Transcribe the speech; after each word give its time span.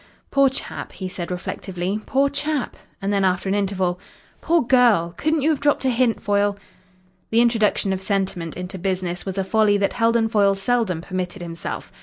"Poor 0.31 0.49
chap," 0.49 0.93
he 0.93 1.07
said 1.07 1.29
reflectively. 1.29 2.01
"Poor 2.07 2.27
chap!" 2.27 2.75
And 3.03 3.13
then, 3.13 3.23
after 3.23 3.47
an 3.47 3.53
interval, 3.53 3.99
"Poor 4.41 4.63
girl! 4.63 5.13
Couldn't 5.15 5.43
you 5.43 5.51
have 5.51 5.59
dropped 5.59 5.85
a 5.85 5.91
hint, 5.91 6.19
Foyle?" 6.19 6.57
The 7.29 7.39
introduction 7.41 7.93
of 7.93 8.01
sentiment 8.01 8.57
into 8.57 8.79
business 8.79 9.27
was 9.27 9.37
a 9.37 9.43
folly 9.43 9.77
that 9.77 9.93
Heldon 9.93 10.27
Foyle 10.29 10.55
seldom 10.55 11.01
permitted 11.01 11.43
himself. 11.43 11.91